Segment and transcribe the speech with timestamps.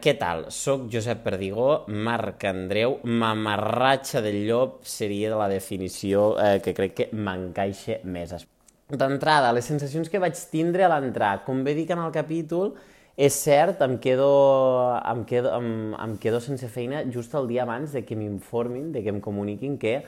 [0.00, 0.46] què tal?
[0.54, 6.96] Soc Josep Perdigó, Marc Andreu, mamarratxa del llop seria de la definició eh, que crec
[6.96, 8.32] que m'encaixa més.
[8.90, 12.72] D'entrada, les sensacions que vaig tindre a l'entrar, com bé dic en el capítol,
[13.20, 14.30] és cert, em quedo,
[14.98, 19.04] em, quedo, em, em quedo sense feina just el dia abans de que m'informin, de
[19.04, 19.98] que em comuniquin que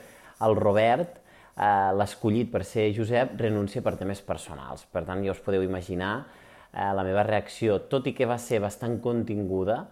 [0.43, 1.19] el Robert,
[1.55, 4.87] eh, l'escollit per ser Josep, renuncia per temes personals.
[4.89, 6.15] Per tant, ja us podeu imaginar
[6.73, 9.83] eh, la meva reacció, tot i que va ser bastant continguda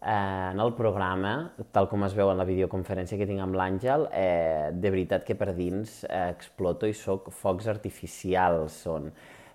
[0.00, 1.34] eh, en el programa,
[1.74, 5.36] tal com es veu en la videoconferència que tinc amb l'Àngel, eh, de veritat que
[5.38, 8.80] per dins eh, exploto i sóc focs artificials.
[8.86, 9.10] Són.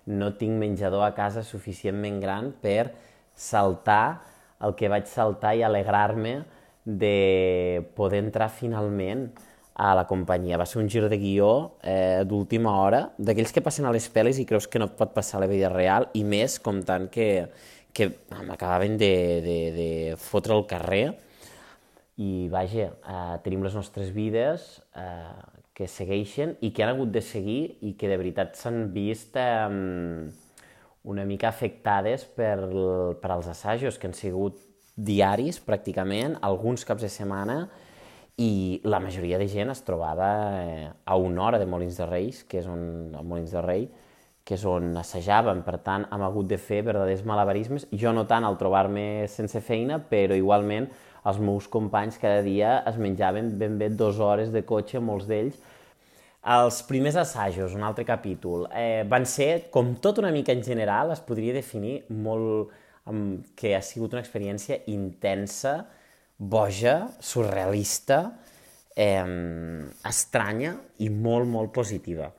[0.06, 2.92] No tinc menjador a casa suficientment gran per
[3.34, 4.20] saltar
[4.64, 6.38] el que vaig saltar i alegrar-me
[6.86, 9.26] de poder entrar finalment
[9.76, 10.56] a la companyia.
[10.56, 11.50] Va ser un gir de guió
[11.84, 15.38] eh, d'última hora, d'aquells que passen a les pel·lis i creus que no pot passar
[15.38, 17.28] a la vida real, i més comptant que,
[17.92, 18.08] que
[18.48, 19.12] m'acabaven de,
[19.44, 21.04] de, de fotre al carrer.
[22.16, 24.64] I, vaja, eh, tenim les nostres vides
[24.96, 25.36] eh,
[25.76, 29.68] que segueixen i que han hagut de seguir i que de veritat s'han vist eh,
[31.06, 32.56] una mica afectades per,
[33.20, 34.64] per als assajos, que han sigut
[34.96, 37.66] diaris, pràcticament, alguns caps de setmana,
[38.36, 40.28] i la majoria de gent es trobava
[40.60, 43.86] eh, a una hora de Molins de Reis, que és on, a Molins de Rei,
[44.46, 48.44] que és on assajàvem, per tant, hem hagut de fer verdaders malabarismes, jo no tant
[48.44, 50.90] al trobar-me sense feina, però igualment
[51.26, 55.56] els meus companys cada dia es menjaven ben bé dues hores de cotxe, molts d'ells.
[56.46, 61.10] Els primers assajos, un altre capítol, eh, van ser, com tot una mica en general,
[61.10, 62.70] es podria definir molt,
[63.58, 65.80] que ha sigut una experiència intensa,
[66.38, 68.20] boja, surrealista,
[68.96, 69.24] eh,
[70.04, 72.32] estranya i molt, molt positiva.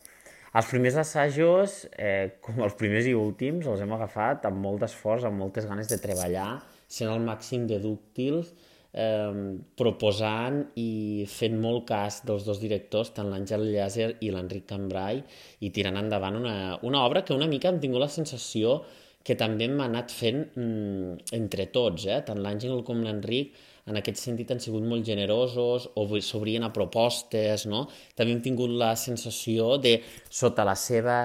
[0.58, 5.28] Els primers assajos, eh, com els primers i últims, els hem agafat amb molt d'esforç,
[5.28, 8.54] amb moltes ganes de treballar, sent el màxim de dúctils,
[8.94, 15.22] eh, proposant i fent molt cas dels dos directors, tant l'Àngel Llàser i l'Enric Cambrai,
[15.60, 18.82] i tirant endavant una, una obra que una mica hem tingut la sensació
[19.24, 22.22] que també hem anat fent mm, entre tots, eh?
[22.26, 23.54] tant l'Àngel com l'Enric,
[23.88, 27.86] en aquest sentit han sigut molt generosos o s'obrien a propostes, no?
[28.16, 29.98] També hem tingut la sensació de,
[30.30, 31.18] sota la seva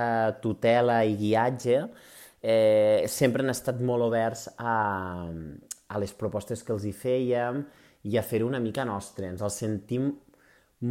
[0.42, 1.78] tutela i guiatge,
[2.42, 4.76] eh, sempre han estat molt oberts a,
[5.88, 7.64] a les propostes que els hi fèiem
[8.06, 9.30] i a fer-ho una mica nostre.
[9.30, 10.12] Ens el sentim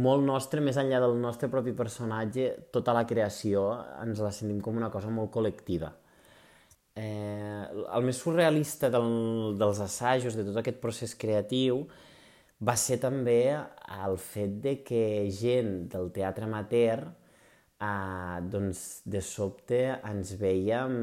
[0.02, 3.66] molt nostre, més enllà del nostre propi personatge, tota la creació
[4.04, 5.92] ens la sentim com una cosa molt col·lectiva
[6.96, 7.64] eh,
[7.96, 11.86] el més surrealista del, dels assajos, de tot aquest procés creatiu,
[12.62, 15.04] va ser també el fet de que
[15.34, 20.98] gent del teatre amateur eh, doncs de sobte ens veiem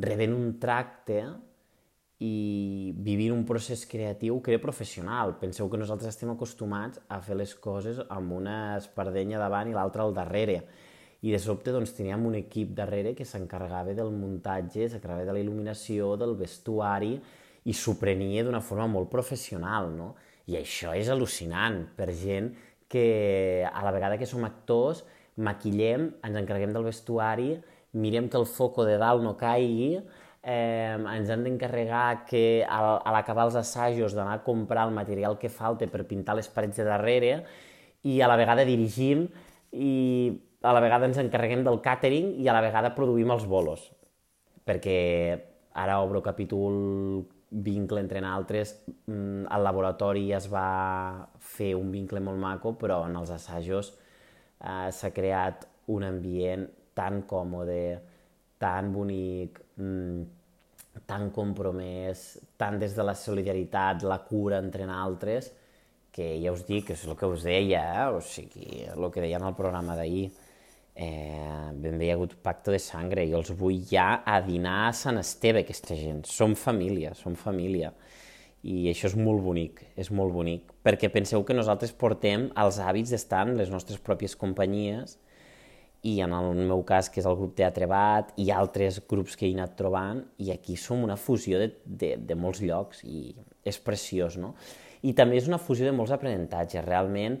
[0.00, 1.22] rebent un tracte
[2.20, 5.38] i vivint un procés creatiu que era professional.
[5.40, 10.04] Penseu que nosaltres estem acostumats a fer les coses amb una espardenya davant i l'altra
[10.04, 10.60] al darrere
[11.20, 15.42] i de sobte doncs, teníem un equip darrere que s'encarregava del muntatge, s'encarregava de la
[15.42, 17.18] il·luminació, del vestuari,
[17.68, 20.14] i s'ho prenia d'una forma molt professional, no?
[20.48, 22.54] I això és al·lucinant per gent
[22.90, 25.04] que a la vegada que som actors
[25.36, 27.52] maquillem, ens encarreguem del vestuari,
[27.92, 30.00] mirem que el foco de dalt no caigui,
[30.42, 35.52] eh, ens han d'encarregar que a l'acabar els assajos d'anar a comprar el material que
[35.52, 37.42] falta per pintar les parets de darrere
[38.02, 39.26] i a la vegada dirigim
[39.72, 43.86] i a la vegada ens encarreguem del càtering i a la vegada produïm els bolos.
[44.66, 44.98] Perquè
[45.80, 48.76] ara obro capítol vincle entre altres,
[49.06, 53.92] mm, al laboratori es va fer un vincle molt maco, però en els assajos
[54.60, 58.00] eh, s'ha creat un ambient tan còmode,
[58.58, 60.22] tan bonic, mm,
[61.06, 65.52] tan compromès, tant des de la solidaritat, la cura entre altres,
[66.12, 68.06] que ja us dic, és el que us deia, eh?
[68.10, 70.30] o sigui, el que deia en el programa d'ahir,
[70.94, 74.88] eh, ben bé hi ha hagut pacte de sangre, jo els vull ja a dinar
[74.88, 76.24] a Sant Esteve, aquesta gent.
[76.28, 77.92] Som família, som família.
[78.62, 83.14] I això és molt bonic, és molt bonic, perquè penseu que nosaltres portem els hàbits
[83.14, 85.16] d'estar en les nostres pròpies companyies
[86.02, 89.48] i en el meu cas, que és el grup Teatre Bat, i altres grups que
[89.48, 93.34] he anat trobant, i aquí som una fusió de, de, de molts llocs, i
[93.64, 94.54] és preciós, no?
[95.04, 96.84] I també és una fusió de molts aprenentatges.
[96.84, 97.38] Realment,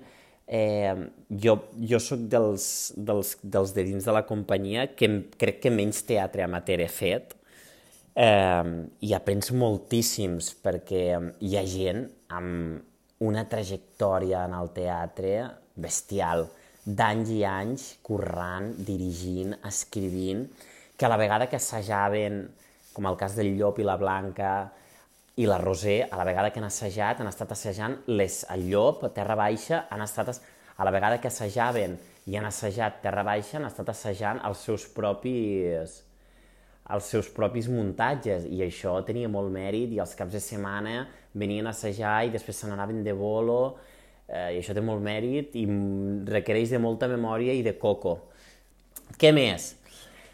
[0.50, 0.94] eh,
[1.30, 2.64] jo, jo sóc dels,
[2.96, 5.08] dels, dels de dins de la companyia que
[5.38, 7.36] crec que menys teatre amateur he fet.
[8.18, 8.70] Eh,
[9.06, 11.04] i aprens moltíssims perquè
[11.46, 12.02] hi ha gent
[12.34, 15.36] amb una trajectòria en el teatre
[15.80, 16.48] bestial,
[16.82, 20.46] d'anys i anys currant, dirigint, escrivint,
[20.96, 22.42] que a la vegada que assajaven,
[22.92, 24.72] com el cas del Llop i la Blanca,
[25.40, 29.06] i la Roser, a la vegada que han assajat, han estat assajant les, el llop,
[29.16, 30.34] terra baixa, han estat,
[30.76, 31.96] a la vegada que assajaven
[32.28, 36.00] i han assajat terra baixa, han estat assajant els seus propis
[36.90, 41.04] els seus propis muntatges i això tenia molt mèrit i els caps de setmana
[41.38, 43.60] venien a assajar i després se n'anaven de bolo
[44.26, 45.66] eh, i això té molt mèrit i
[46.26, 48.16] requereix de molta memòria i de coco.
[49.16, 49.74] Què més?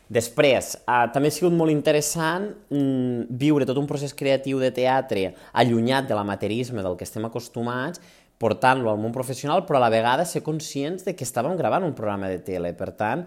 [0.06, 5.32] Després, eh, també ha sigut molt interessant mm, viure tot un procés creatiu de teatre
[5.52, 8.00] allunyat de l'amateurisme del que estem acostumats,
[8.38, 11.96] portant-lo al món professional, però a la vegada ser conscients de que estàvem gravant un
[11.96, 12.70] programa de tele.
[12.76, 13.24] Per tant,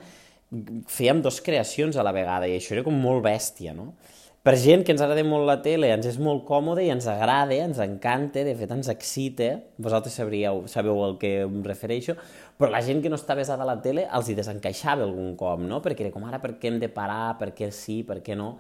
[0.87, 3.91] fèiem dos creacions a la vegada i això era com molt bèstia, no?
[4.39, 7.51] Per gent que ens agrada molt la tele, ens és molt còmode i ens agrada,
[7.59, 9.49] ens encanta, de fet ens excita,
[9.83, 12.15] vosaltres sabríeu, sabeu el que em refereixo,
[12.55, 15.59] però la gent que no està besada a la tele els hi desencaixava algun cop,
[15.59, 15.81] no?
[15.83, 18.53] Perquè era com ara per què hem de parar, per què sí, per què no?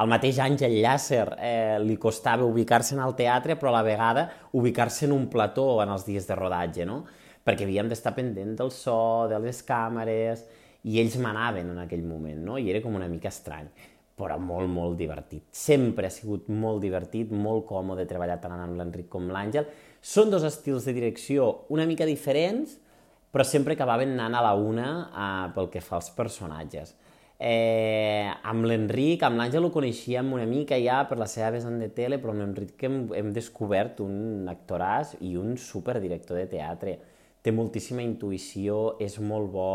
[0.00, 4.24] Al mateix Àngel Llàcer eh, li costava ubicar-se en el teatre, però a la vegada
[4.56, 7.02] ubicar-se en un plató en els dies de rodatge, no?
[7.44, 10.48] Perquè havíem d'estar pendent del so, de les càmeres,
[10.88, 12.56] i ells manaven en aquell moment, no?
[12.56, 13.68] I era com una mica estrany,
[14.20, 15.46] però molt, molt divertit.
[15.56, 19.68] Sempre ha sigut molt divertit, molt còmode treballar tant amb l'Enric com l'Àngel.
[20.00, 22.76] Són dos estils de direcció una mica diferents,
[23.32, 26.96] però sempre acabaven anant a la una eh, pel que fa als personatges.
[27.40, 31.88] Eh, amb l'Enric, amb l'Àngel ho coneixíem una mica ja per la seva vessant de
[31.96, 36.98] tele, però amb l'Enric hem, hem descobert un actoràs i un superdirector de teatre.
[37.40, 39.72] Té moltíssima intuïció, és molt bo,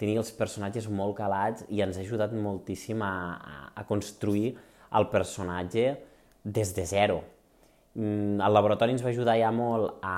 [0.00, 3.12] tenia els personatges molt calats i ens ha ajudat moltíssim a,
[3.74, 4.54] a, construir
[4.98, 5.86] el personatge
[6.44, 7.20] des de zero.
[7.94, 10.16] Mm, el laboratori ens va ajudar ja molt a,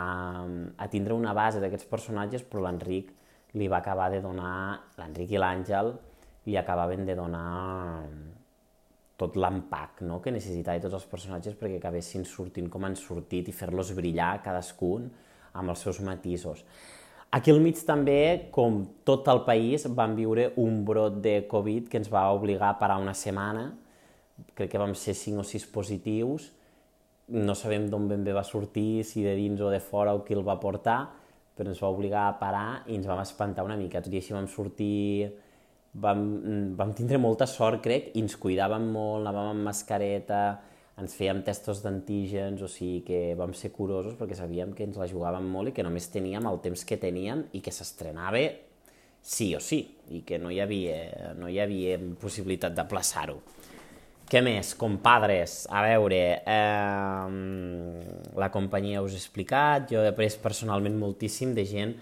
[0.77, 3.13] a tindre una base d'aquests personatges, però l'Enric
[3.57, 5.93] li va acabar de donar, l'Enric i l'Àngel
[6.47, 8.07] li acabaven de donar
[9.17, 10.21] tot l'empac no?
[10.21, 15.09] que necessitava tots els personatges perquè acabessin sortint com han sortit i fer-los brillar cadascun
[15.57, 16.63] amb els seus matisos.
[17.35, 21.99] Aquí al mig també, com tot el país, vam viure un brot de Covid que
[22.01, 23.73] ens va obligar a parar una setmana.
[24.55, 26.51] Crec que vam ser 5 o 6 positius.
[27.35, 30.37] No sabem d'on ben bé va sortir, si de dins o de fora o qui
[30.37, 31.01] el va portar,
[31.57, 34.01] però ens va obligar a parar i ens vam espantar una mica.
[34.01, 35.33] Tot i així vam sortir...
[35.97, 36.19] Vam,
[36.77, 40.41] vam tindre molta sort, crec, i ens cuidàvem molt, anàvem amb mascareta,
[40.97, 45.09] ens fèiem testos d'antígens, o sigui que vam ser curosos perquè sabíem que ens la
[45.11, 48.41] jugàvem molt i que només teníem el temps que teníem i que s'estrenava
[49.27, 49.83] sí o sí,
[50.15, 53.41] i que no hi havia, no hi havia possibilitat d'aplaçar-ho.
[54.27, 54.73] Què més?
[54.79, 57.27] Compadres, a veure, eh,
[58.39, 61.95] la companyia us he explicat, jo he après personalment moltíssim de gent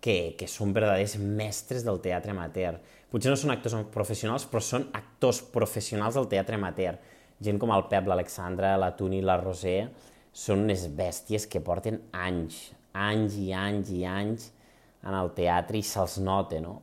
[0.00, 2.80] que, que són verdaders mestres del teatre amateur.
[3.12, 6.98] Potser no són actors professionals, però són actors professionals del teatre amateur
[7.42, 9.88] gent com el Pep, l'Alexandra, la Tuni la Roser,
[10.34, 14.50] són unes bèsties que porten anys, anys i anys i anys
[15.04, 16.80] en el teatre i se'ls nota, no?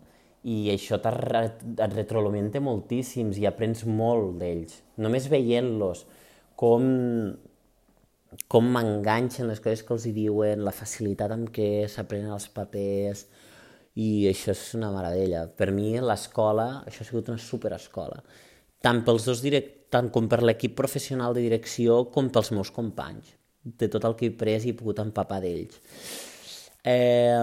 [0.48, 4.80] I això et retroalimenta moltíssims i aprens molt d'ells.
[5.02, 6.06] Només veient-los,
[6.58, 6.88] com,
[8.50, 13.28] com m'enganxen les coses que els hi diuen, la facilitat amb què s'aprenen els papers,
[14.00, 15.46] i això és una meravella.
[15.58, 18.22] Per mi, l'escola, això ha sigut una superescola.
[18.82, 23.36] Tant pels dos direct tant com per l'equip professional de direcció com pels meus companys,
[23.62, 25.82] de tot el que he pres i he pogut empapar d'ells.
[26.84, 27.38] Eh,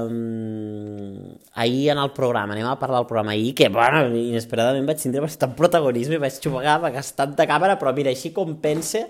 [1.55, 5.23] ahir en el programa, anem a parlar del programa ahir, que bueno, inesperadament vaig tindre
[5.23, 9.05] bastant protagonisme, vaig jugar a gastar de càmera, però mira, així com pense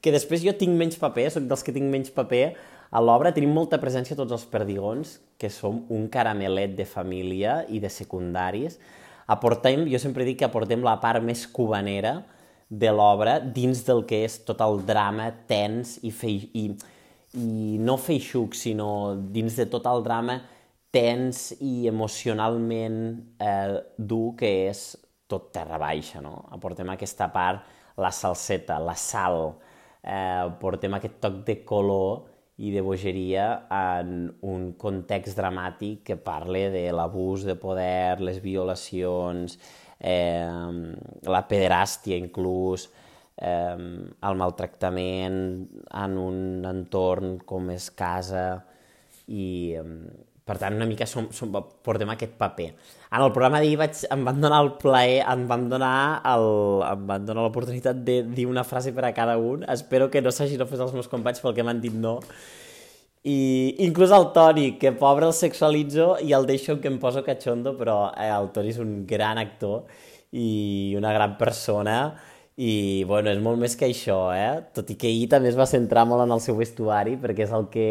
[0.00, 2.46] que després jo tinc menys paper, soc dels que tinc menys paper,
[2.94, 7.80] a l'obra tenim molta presència tots els perdigons, que som un caramelet de família i
[7.82, 8.78] de secundaris.
[9.26, 12.20] Aportem, jo sempre dic que aportem la part més cubanera,
[12.68, 16.66] de l'obra dins del que és tot el drama tens i, fei, i,
[17.38, 20.40] i no feixuc, sinó dins de tot el drama
[20.94, 22.98] tens i emocionalment
[23.42, 24.84] eh, dur que és
[25.30, 26.36] tot terra baixa, no?
[26.54, 27.64] Aportem aquesta part,
[27.98, 29.56] la salseta, la sal,
[30.02, 32.30] eh, portem aquest toc de color
[32.62, 39.58] i de bogeria en un context dramàtic que parle de l'abús de poder, les violacions,
[40.00, 40.94] eh,
[41.30, 42.88] la pederàstia inclús,
[43.36, 45.40] eh, el maltractament
[46.04, 46.38] en un
[46.70, 48.46] entorn com és casa
[49.26, 49.46] i
[50.44, 51.52] per tant una mica som, som,
[51.84, 52.66] portem aquest paper.
[53.14, 55.94] En el programa d'ahir vaig, em van donar el plaer, em van donar
[56.28, 56.48] el,
[56.90, 59.64] em van donar l'oportunitat de dir una frase per a cada un.
[59.72, 62.18] Espero que no s'hagin ofès els meus companys pel que m'han dit no.
[63.24, 67.72] I inclús el Toni, que pobre el sexualitzo i el deixo que em poso cachondo,
[67.78, 69.86] però eh, el Toni és un gran actor
[70.36, 71.96] i una gran persona
[72.60, 74.60] i, bueno, és molt més que això, eh?
[74.76, 77.54] Tot i que ahir també es va centrar molt en el seu vestuari, perquè és
[77.56, 77.88] el que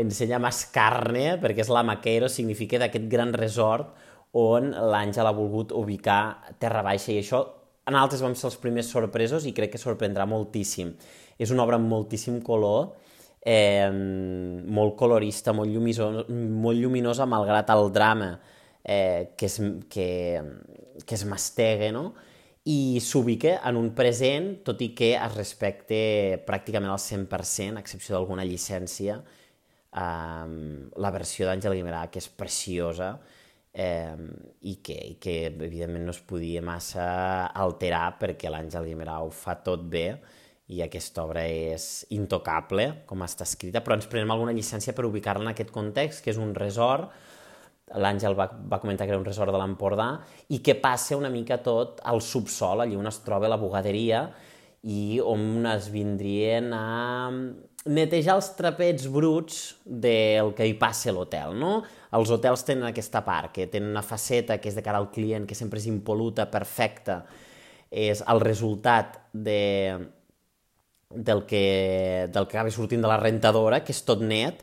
[0.00, 3.92] ensenya més carne, perquè és la Maquero, significa d'aquest gran resort
[4.40, 7.44] on l'Àngel ha volgut ubicar Terra Baixa, i això
[7.90, 10.94] en altres vam ser els primers sorpresos i crec que sorprendrà moltíssim.
[11.36, 12.94] És una obra amb moltíssim color,
[13.40, 18.32] eh, molt colorista, molt, llumiso, molt lluminosa, malgrat el drama
[18.84, 20.08] eh, que, es, que,
[21.04, 22.10] que es mastegui, no?
[22.68, 26.00] i s'ubica en un present, tot i que es respecte
[26.46, 29.20] pràcticament al 100%, a excepció d'alguna llicència,
[29.96, 30.48] eh,
[31.04, 33.14] la versió d'Àngel Guimerà, que és preciosa,
[33.72, 34.16] eh,
[34.60, 37.06] i, que, i que evidentment no es podia massa
[37.54, 40.08] alterar perquè l'Àngel Guimerà ho fa tot bé
[40.70, 45.48] i aquesta obra és intocable, com està escrita, però ens prenem alguna llicència per ubicar-la
[45.48, 47.10] en aquest context, que és un resort,
[47.98, 50.12] l'Àngel va, va comentar que era un resort de l'Empordà,
[50.54, 54.28] i que passa una mica tot al subsol, allí on es troba la bugaderia,
[54.86, 57.28] i on es vindrien a
[57.90, 61.80] netejar els trapets bruts del que hi passa a l'hotel, no?
[62.16, 65.48] Els hotels tenen aquesta part, que tenen una faceta que és de cara al client,
[65.48, 67.24] que sempre és impoluta, perfecta,
[67.90, 69.98] és el resultat de,
[71.10, 74.62] del que, del que acaba sortint de la rentadora, que és tot net,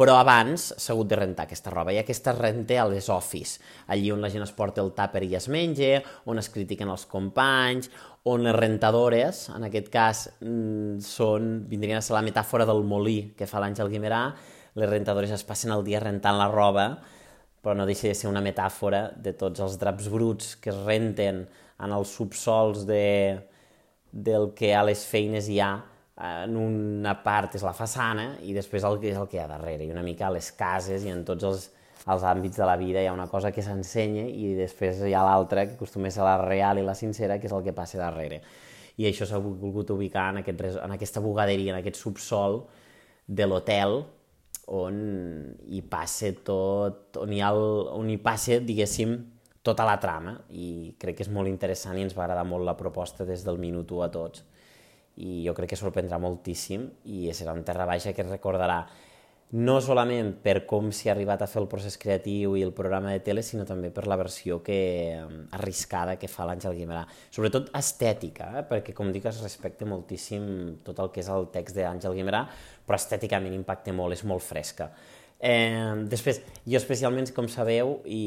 [0.00, 3.60] però abans s'ha hagut de rentar aquesta roba, i aquesta es renta a les office,
[3.90, 5.98] allí on la gent es porta el tàper i es menja,
[6.30, 7.90] on es critiquen els companys,
[8.30, 13.34] on les rentadores, en aquest cas, mm, són, vindrien a ser la metàfora del molí
[13.36, 14.24] que fa l'Àngel Guimerà,
[14.74, 17.00] les rentadores es passen el dia rentant la roba,
[17.60, 21.46] però no deixa de ser una metàfora de tots els draps bruts que es renten
[21.80, 23.49] en els subsols de,
[24.12, 25.72] del que a les feines hi ha,
[26.20, 29.48] en una part és la façana i després el que és el que hi ha
[29.48, 31.70] darrere, i una mica a les cases i en tots els,
[32.06, 35.24] els àmbits de la vida hi ha una cosa que s'ensenya i després hi ha
[35.24, 38.00] l'altra, que acostuma a ser la real i la sincera, que és el que passa
[38.00, 38.42] darrere.
[39.00, 42.64] I això s'ha volgut ubicar en, aquest, en aquesta bugaderia, en aquest subsol
[43.26, 44.02] de l'hotel,
[44.70, 44.96] on
[45.66, 47.62] hi passa tot, on hi, ha el,
[47.96, 49.16] on hi passa, diguéssim,
[49.62, 52.78] tota la trama, i crec que és molt interessant i ens va agradar molt la
[52.78, 54.46] proposta des del minut 1 a tots
[55.20, 58.84] i jo crec que sorprendrà moltíssim i serà un terra baixa que es recordarà
[59.50, 63.10] no solament per com s'hi ha arribat a fer el procés creatiu i el programa
[63.10, 64.78] de tele, sinó també per la versió que,
[65.58, 67.02] arriscada que fa l'Àngel Guimerà.
[67.34, 68.62] Sobretot estètica, eh?
[68.68, 70.44] perquè com dic es respecta moltíssim
[70.86, 72.44] tot el que és el text d'Àngel Guimerà,
[72.86, 74.92] però estèticament impacta molt, és molt fresca.
[75.40, 78.22] Eh, després, jo especialment, com sabeu, i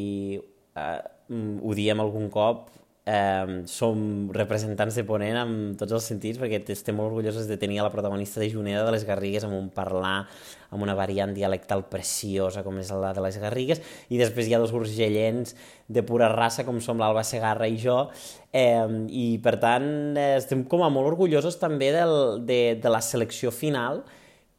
[0.76, 1.00] eh,
[1.30, 2.70] ho diem algun cop,
[3.06, 7.82] eh, som representants de Ponent en tots els sentits perquè estem molt orgullosos de tenir
[7.82, 10.28] a la protagonista de Juneda de les Garrigues amb un parlar
[10.74, 13.82] amb una variant dialectal preciosa com és la de les Garrigues.
[14.10, 15.56] I després hi ha dos urgellents
[15.88, 18.08] de pura raça com som l'Alba Segarra i jo.
[18.54, 23.04] Eh, i per tant eh, estem com a molt orgullosos també del, de, de la
[23.06, 24.04] selecció final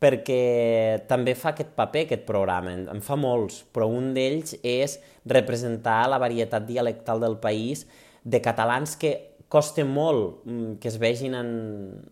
[0.05, 6.03] perquè també fa aquest paper, aquest programa, en fa molts, però un d'ells és representar
[6.13, 7.87] la varietat dialectal del país
[8.25, 9.15] de catalans que
[9.49, 11.51] costa molt mm, que es vegin en,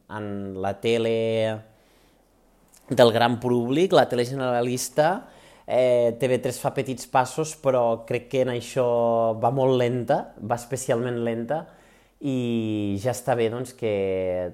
[0.09, 0.27] en
[0.63, 1.13] la tele
[2.89, 5.29] del gran públic, la tele generalista,
[5.67, 8.87] eh, TV3 fa petits passos, però crec que en això
[9.43, 11.65] va molt lenta, va especialment lenta,
[12.23, 13.93] i ja està bé doncs, que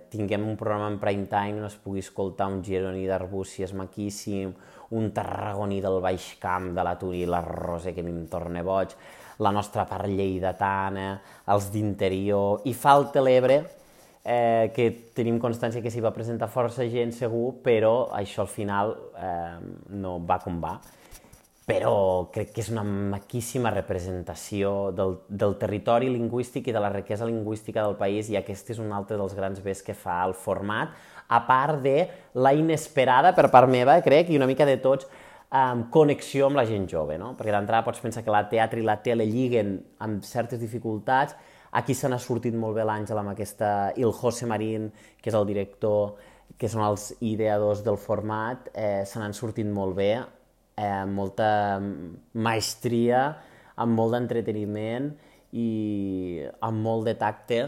[0.08, 4.54] tinguem un programa en prime time on es pugui escoltar un gironí d'Arbúcies maquíssim,
[4.96, 8.64] un tarragoní del Baix Camp, de la Turi la Rosa, que a mi em torna
[8.64, 8.94] boig,
[9.44, 11.10] la nostra part lleidatana,
[11.52, 13.60] els d'interior, i falta l'Ebre,
[14.24, 18.96] eh, que tenim constància que s'hi va presentar força gent segur, però això al final
[19.12, 19.58] eh,
[19.92, 20.78] no va com va.
[21.68, 27.28] Però crec que és una maquíssima representació del, del territori lingüístic i de la riquesa
[27.28, 30.94] lingüística del país i aquest és un altre dels grans bés que fa el format,
[31.28, 32.06] a part de
[32.40, 35.10] la inesperada per part meva, crec, i una mica de tots,
[35.52, 37.34] um, connexió amb la gent jove, no?
[37.36, 41.36] Perquè d'entrada pots pensar que la teatre i la tele lliguen amb certes dificultats,
[41.76, 44.88] aquí se n'ha sortit molt bé l'Àngel amb aquesta, i el José Marín,
[45.20, 46.16] que és el director,
[46.56, 50.14] que són els ideadors del format, eh, se n'han sortit molt bé,
[50.78, 51.50] eh, molta
[52.46, 53.26] maestria,
[53.78, 55.10] amb molt d'entreteniment
[55.58, 57.60] i amb molt de tacte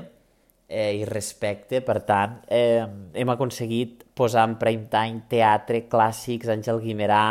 [0.71, 1.83] eh, i respecte.
[1.87, 7.25] Per tant, eh, hem aconseguit posar en prime time teatre, clàssics, Àngel Guimerà,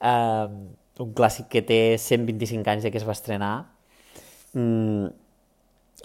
[0.00, 0.46] eh,
[1.02, 3.54] un clàssic que té 125 anys que es va estrenar,
[4.54, 5.06] mm,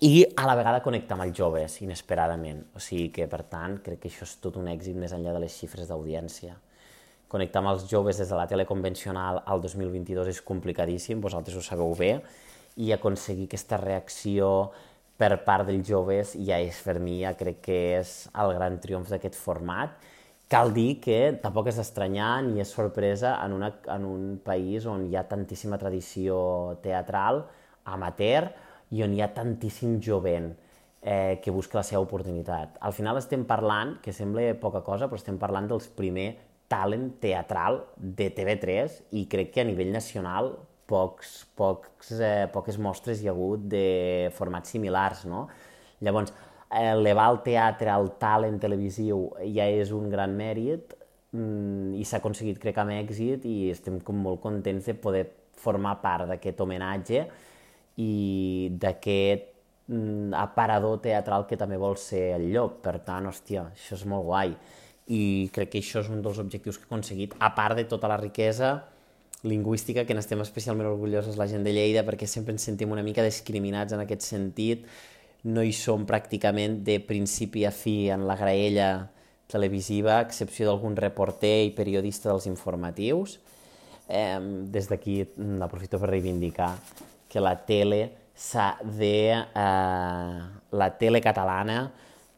[0.02, 2.62] i a la vegada connecta amb els joves, inesperadament.
[2.76, 5.42] O sigui que, per tant, crec que això és tot un èxit més enllà de
[5.42, 6.54] les xifres d'audiència.
[7.28, 11.64] Connectar amb els joves des de la tele convencional al 2022 és complicadíssim, vosaltres ho
[11.66, 12.14] sabeu bé,
[12.80, 14.70] i aconseguir aquesta reacció
[15.18, 19.10] per part dels joves ja és per mi, ja crec que és el gran triomf
[19.12, 19.98] d'aquest format.
[20.48, 25.10] Cal dir que tampoc és estranyar ni és sorpresa en, una, en un país on
[25.10, 26.38] hi ha tantíssima tradició
[26.86, 27.44] teatral,
[27.84, 28.54] amateur,
[28.96, 30.54] i on hi ha tantíssim jovent
[31.02, 32.78] eh, que busca la seva oportunitat.
[32.80, 36.30] Al final estem parlant, que sembla poca cosa, però estem parlant dels primer
[36.68, 40.54] talent teatral de TV3 i crec que a nivell nacional
[40.88, 45.48] pocs, pocs, eh, poques mostres hi ha hagut de formats similars, no?
[46.04, 46.34] Llavors,
[46.70, 50.96] elevar el teatre al talent televisiu ja és un gran mèrit
[51.32, 55.26] mm, i s'ha aconseguit, crec, amb èxit i estem com molt contents de poder
[55.58, 57.24] formar part d'aquest homenatge
[58.04, 58.12] i
[58.80, 59.48] d'aquest
[59.88, 62.82] mm, aparador teatral que també vol ser el lloc.
[62.84, 64.54] Per tant, hòstia, això és molt guai.
[65.08, 68.10] I crec que això és un dels objectius que he aconseguit, a part de tota
[68.12, 68.90] la riquesa
[69.48, 73.24] lingüística, que n'estem especialment orgullosos la gent de Lleida, perquè sempre ens sentim una mica
[73.24, 74.88] discriminats en aquest sentit.
[75.48, 78.90] No hi som pràcticament de principi a fi en la graella
[79.48, 83.38] televisiva, a excepció d'algun reporter i periodista dels informatius.
[84.08, 84.40] Eh,
[84.74, 85.22] des d'aquí
[85.62, 86.74] aprofito per reivindicar
[87.30, 89.32] que la tele s'ha de...
[89.38, 90.40] Eh,
[90.72, 91.92] la tele catalana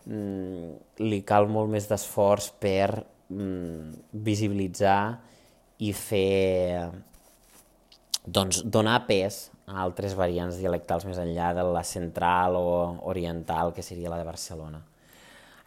[0.10, 5.02] mm, li cal molt més d'esforç per mm, visibilitzar
[5.80, 6.90] i fer
[8.26, 12.70] doncs, donar pes a altres variants dialectals més enllà de la central o
[13.10, 14.82] oriental, que seria la de Barcelona.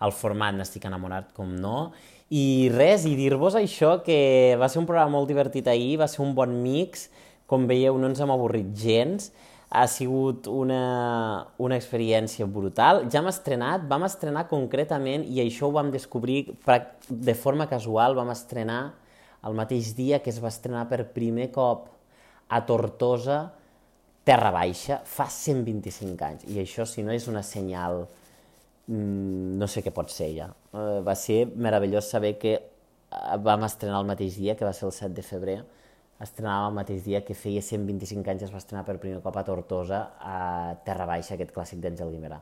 [0.02, 1.92] El format n'estic enamorat, com no,
[2.32, 6.22] i res, i dir-vos això, que va ser un programa molt divertit ahir, va ser
[6.24, 7.06] un bon mix,
[7.46, 9.30] com veieu no ens hem avorrit gens,
[9.72, 13.06] ha sigut una, una experiència brutal.
[13.12, 16.42] Ja hem estrenat, vam estrenar concretament, i això ho vam descobrir
[17.08, 18.82] de forma casual, vam estrenar
[19.48, 21.88] el mateix dia que es va estrenar per primer cop
[22.52, 23.40] a Tortosa,
[24.28, 26.44] Terra Baixa, fa 125 anys.
[26.52, 28.04] I això, si no és una senyal,
[28.92, 30.52] mmm, no sé què pot ser ja.
[30.70, 34.90] Uh, va ser meravellós saber que uh, vam estrenar el mateix dia, que va ser
[34.90, 35.62] el 7 de febrer,
[36.22, 39.44] estrenava el mateix dia que feia 125 anys es va estrenar per primer cop a
[39.46, 42.40] Tortosa, a Terra Baixa, aquest clàssic d'Àngel Guimerà.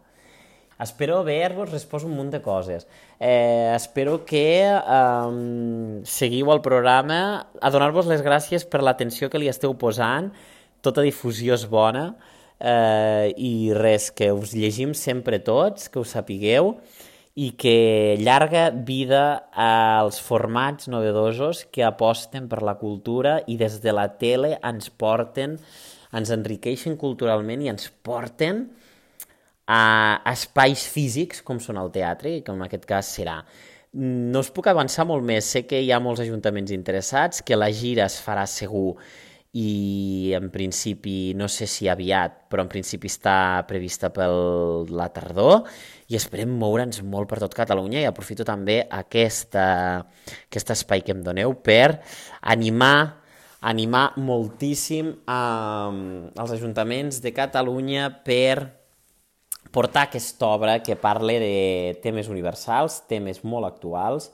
[0.80, 2.86] Espero haver-vos respost un munt de coses.
[3.18, 7.20] Eh, espero que eh, seguiu el programa,
[7.60, 10.30] a donar-vos les gràcies per l'atenció que li esteu posant,
[10.80, 12.06] tota difusió és bona,
[12.56, 16.78] eh, i res, que us llegim sempre tots, que ho sapigueu,
[17.34, 23.94] i que llarga vida als formats novedosos que aposten per la cultura i des de
[23.94, 25.56] la tele ens porten,
[26.12, 28.66] ens enriqueixen culturalment i ens porten
[29.70, 33.38] a espais físics, com són el teatre, i com en aquest cas serà.
[33.94, 37.70] No us puc avançar molt més, sé que hi ha molts ajuntaments interessats, que la
[37.70, 38.96] gira es farà segur
[39.52, 44.28] i en principi, no sé si aviat, però en principi està prevista per
[44.94, 45.64] la tardor
[46.06, 49.64] i esperem moure'ns molt per tot Catalunya i aprofito també aquesta,
[50.46, 51.98] aquest espai que em doneu per
[52.42, 53.16] animar
[53.60, 58.70] animar moltíssim eh, els ajuntaments de Catalunya per
[59.70, 64.30] portar aquesta obra que parla de temes universals, temes molt actuals,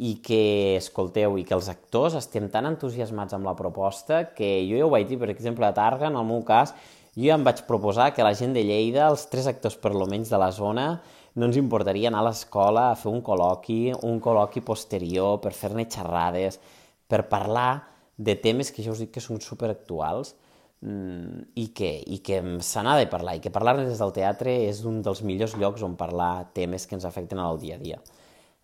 [0.00, 4.80] i que escolteu i que els actors estem tan entusiasmats amb la proposta que jo
[4.80, 6.74] ja ho vaig dir, per exemple, a Targa, en el meu cas,
[7.14, 10.08] jo ja em vaig proposar que la gent de Lleida, els tres actors per lo
[10.08, 10.88] menys de la zona,
[11.36, 15.86] no ens importaria anar a l'escola a fer un col·loqui, un col·loqui posterior, per fer-ne
[15.86, 16.58] xerrades,
[17.06, 17.70] per parlar
[18.16, 20.34] de temes que ja us dic que són superactuals,
[20.80, 24.54] Mm, i que, i que se n'ha de parlar, i que parlar des del teatre
[24.64, 27.98] és un dels millors llocs on parlar temes que ens afecten al dia a dia.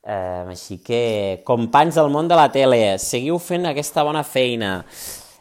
[0.06, 4.84] Eh, així que, companys del món de la tele, seguiu fent aquesta bona feina.